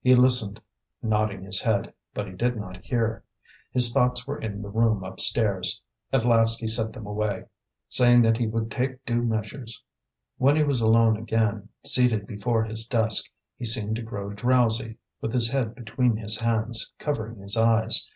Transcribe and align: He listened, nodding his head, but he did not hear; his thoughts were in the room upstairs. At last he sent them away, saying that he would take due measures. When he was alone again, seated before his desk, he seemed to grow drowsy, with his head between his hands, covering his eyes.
He 0.00 0.16
listened, 0.16 0.60
nodding 1.00 1.44
his 1.44 1.60
head, 1.60 1.94
but 2.12 2.26
he 2.26 2.32
did 2.32 2.56
not 2.56 2.78
hear; 2.84 3.22
his 3.70 3.92
thoughts 3.94 4.26
were 4.26 4.36
in 4.40 4.62
the 4.62 4.68
room 4.68 5.04
upstairs. 5.04 5.80
At 6.12 6.24
last 6.24 6.58
he 6.58 6.66
sent 6.66 6.92
them 6.92 7.06
away, 7.06 7.44
saying 7.88 8.22
that 8.22 8.36
he 8.38 8.48
would 8.48 8.68
take 8.68 9.04
due 9.06 9.22
measures. 9.22 9.80
When 10.38 10.56
he 10.56 10.64
was 10.64 10.80
alone 10.80 11.16
again, 11.16 11.68
seated 11.84 12.26
before 12.26 12.64
his 12.64 12.84
desk, 12.84 13.30
he 13.56 13.64
seemed 13.64 13.94
to 13.94 14.02
grow 14.02 14.30
drowsy, 14.30 14.98
with 15.20 15.32
his 15.32 15.52
head 15.52 15.76
between 15.76 16.16
his 16.16 16.40
hands, 16.40 16.92
covering 16.98 17.38
his 17.38 17.56
eyes. 17.56 18.10